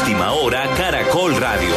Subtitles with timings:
[0.00, 1.74] Última hora Caracol Radio.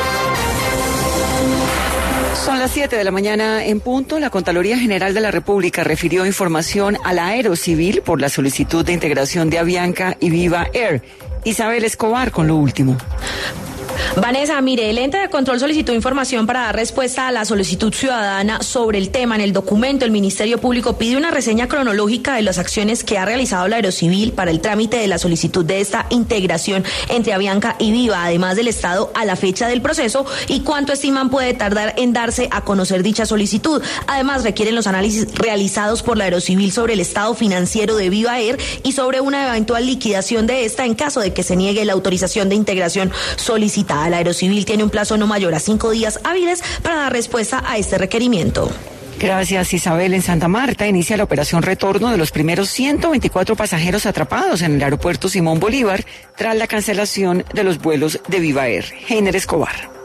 [2.46, 4.20] Son las 7 de la mañana en punto.
[4.20, 8.94] La Contraloría General de la República refirió información a la Aerocivil por la solicitud de
[8.94, 11.02] integración de Avianca y Viva Air.
[11.46, 12.98] Isabel Escobar con lo último.
[14.16, 18.62] Vanessa, mire, el ente de control solicitó información para dar respuesta a la solicitud ciudadana
[18.62, 19.36] sobre el tema.
[19.36, 23.26] En el documento, el Ministerio Público pide una reseña cronológica de las acciones que ha
[23.26, 27.92] realizado la Aerocivil para el trámite de la solicitud de esta integración entre Avianca y
[27.92, 32.14] Viva, además del Estado a la fecha del proceso y cuánto estiman puede tardar en
[32.14, 33.82] darse a conocer dicha solicitud.
[34.08, 38.58] Además, requieren los análisis realizados por la Aerocivil sobre el estado financiero de Viva Air
[38.84, 42.50] y sobre una eventual liquidación de esta en caso de que se niegue la autorización
[42.50, 43.89] de integración solicitada.
[43.90, 47.78] La Aerocivil tiene un plazo no mayor a cinco días hábiles para dar respuesta a
[47.78, 48.70] este requerimiento.
[49.20, 50.14] Gracias, Isabel.
[50.14, 54.84] En Santa Marta inicia la operación retorno de los primeros 124 pasajeros atrapados en el
[54.84, 56.06] aeropuerto Simón Bolívar
[56.38, 58.86] tras la cancelación de los vuelos de Viva Air.
[59.10, 59.99] Heiner Escobar.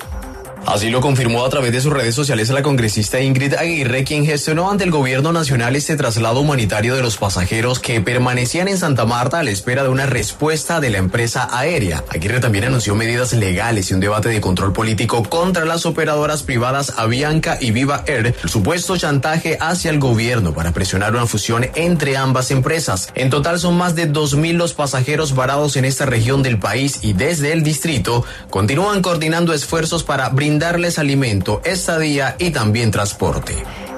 [0.67, 4.71] Así lo confirmó a través de sus redes sociales la congresista Ingrid Aguirre, quien gestionó
[4.71, 9.41] ante el gobierno nacional este traslado humanitario de los pasajeros que permanecían en Santa Marta
[9.41, 12.03] a la espera de una respuesta de la empresa aérea.
[12.09, 16.95] Aguirre también anunció medidas legales y un debate de control político contra las operadoras privadas
[16.97, 22.17] Avianca y Viva Air, el supuesto chantaje hacia el gobierno para presionar una fusión entre
[22.17, 23.11] ambas empresas.
[23.15, 27.13] En total son más de 2.000 los pasajeros varados en esta región del país y
[27.13, 33.55] desde el distrito continúan coordinando esfuerzos para brindar darles alimento, estadía y también transporte.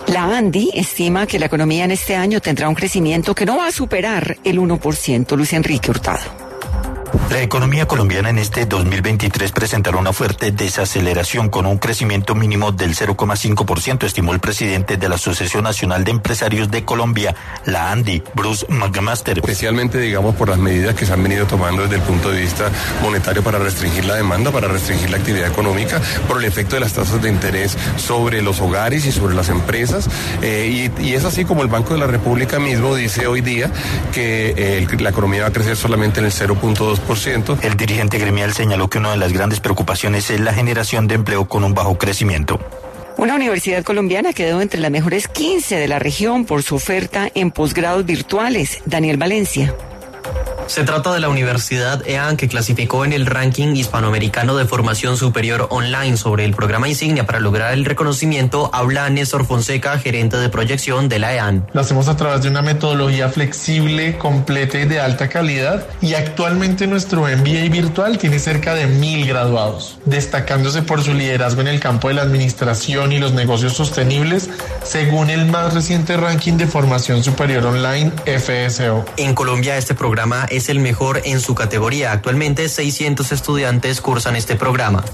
[0.07, 3.67] La ANDI estima que la economía en este año tendrá un crecimiento que no va
[3.67, 5.37] a superar el 1%.
[5.37, 6.46] Luis Enrique Hurtado.
[7.31, 12.95] La economía colombiana en este 2023 presentará una fuerte desaceleración con un crecimiento mínimo del
[12.95, 18.67] 0,5%, estimó el presidente de la Asociación Nacional de Empresarios de Colombia, la ANDI, Bruce
[18.69, 19.39] McMaster.
[19.39, 22.71] Especialmente, digamos, por las medidas que se han venido tomando desde el punto de vista
[23.03, 26.93] monetario para restringir la demanda, para restringir la actividad económica, por el efecto de las
[26.93, 30.09] tasas de interés sobre los hogares y sobre las empresas.
[30.43, 33.71] Eh, y, es así como el Banco de la República mismo dice hoy día
[34.13, 37.06] que eh, la economía va a crecer solamente en el 0.2%.
[37.63, 41.47] El dirigente gremial señaló que una de las grandes preocupaciones es la generación de empleo
[41.47, 42.59] con un bajo crecimiento.
[43.17, 47.53] Una universidad colombiana quedó entre las mejores 15 de la región por su oferta en
[47.53, 48.83] posgrados virtuales.
[48.87, 49.73] Daniel Valencia.
[50.67, 55.69] Se trata de la Universidad EAN que clasificó en el ranking hispanoamericano de formación superior
[55.71, 58.69] online sobre el programa insignia para lograr el reconocimiento.
[58.73, 61.67] Habla Néstor Fonseca, gerente de proyección de la EAN.
[61.73, 65.87] Lo hacemos a través de una metodología flexible, completa y de alta calidad.
[66.01, 71.69] Y actualmente nuestro MBA virtual tiene cerca de mil graduados, destacándose por su liderazgo en
[71.69, 74.51] el campo de la administración y los negocios sostenibles,
[74.83, 79.05] según el más reciente ranking de formación superior online FSO.
[79.17, 82.13] En Colombia este programa es el mejor en su categoría.
[82.13, 85.05] Actualmente 600 estudiantes cursan este programa.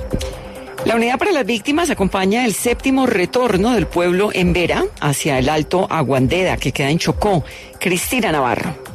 [0.84, 5.48] La Unidad para las Víctimas acompaña el séptimo retorno del pueblo en Vera hacia el
[5.48, 7.44] Alto Aguandeda, que queda en Chocó.
[7.78, 8.91] Cristina Navarro.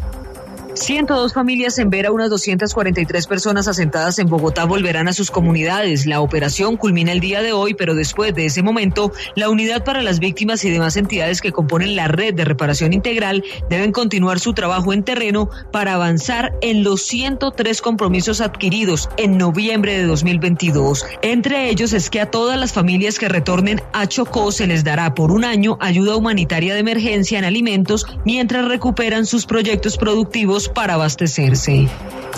[0.79, 6.05] 102 familias en Vera, unas 243 personas asentadas en Bogotá volverán a sus comunidades.
[6.05, 10.01] La operación culmina el día de hoy, pero después de ese momento, la Unidad para
[10.01, 14.53] las Víctimas y demás entidades que componen la red de reparación integral deben continuar su
[14.53, 21.05] trabajo en terreno para avanzar en los 103 compromisos adquiridos en noviembre de 2022.
[21.21, 25.13] Entre ellos es que a todas las familias que retornen a Chocó se les dará
[25.13, 30.95] por un año ayuda humanitaria de emergencia en alimentos mientras recuperan sus proyectos productivos para
[30.95, 31.87] abastecerse.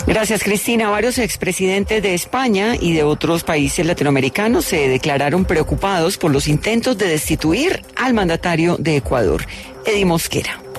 [0.06, 0.90] Gracias, Cristina.
[0.90, 6.96] Varios expresidentes de España y de otros países latinoamericanos se declararon preocupados por los intentos
[6.98, 9.44] de destituir al mandatario de Ecuador,
[9.84, 10.69] Eddie Mosquera.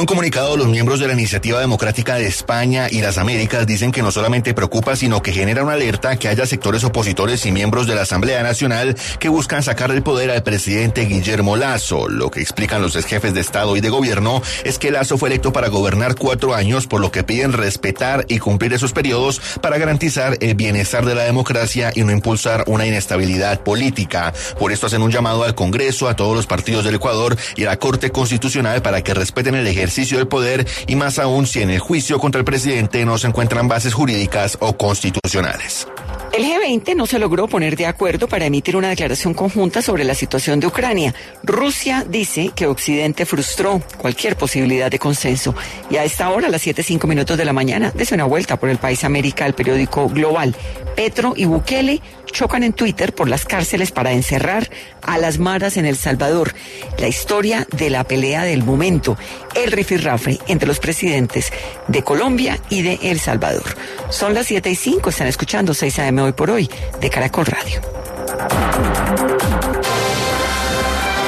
[0.00, 4.00] Un comunicado, los miembros de la Iniciativa Democrática de España y las Américas dicen que
[4.00, 7.94] no solamente preocupa, sino que genera una alerta que haya sectores opositores y miembros de
[7.94, 12.08] la Asamblea Nacional que buscan sacar del poder al presidente Guillermo Lazo.
[12.08, 15.28] Lo que explican los ex jefes de Estado y de Gobierno es que Lazo fue
[15.28, 19.76] electo para gobernar cuatro años, por lo que piden respetar y cumplir esos periodos para
[19.76, 24.32] garantizar el bienestar de la democracia y no impulsar una inestabilidad política.
[24.58, 27.66] Por esto hacen un llamado al Congreso, a todos los partidos del Ecuador y a
[27.66, 31.70] la Corte Constitucional para que respeten el ejercicio del poder y más aún si en
[31.70, 35.86] el juicio contra el presidente no se encuentran bases jurídicas o constitucionales.
[36.32, 40.14] El G20 no se logró poner de acuerdo para emitir una declaración conjunta sobre la
[40.14, 41.12] situación de Ucrania.
[41.42, 45.56] Rusia dice que Occidente frustró cualquier posibilidad de consenso.
[45.90, 48.68] Y a esta hora, a las 7.05 minutos de la mañana, desde una vuelta por
[48.68, 50.54] el país América, el periódico Global.
[50.94, 54.70] Petro y Bukele chocan en Twitter por las cárceles para encerrar
[55.02, 56.54] a las maras en El Salvador.
[56.98, 59.16] La historia de la pelea del momento,
[59.54, 61.52] el rifirrafre entre los presidentes
[61.88, 63.76] de Colombia y de El Salvador.
[64.10, 67.80] Son las 7 y 5, están escuchando 6 AM hoy por hoy de Caracol Radio.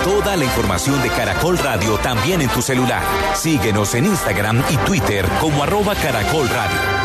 [0.04, 3.02] Toda la información de Caracol Radio también en tu celular.
[3.34, 7.01] Síguenos en Instagram y Twitter como arroba Caracol Radio.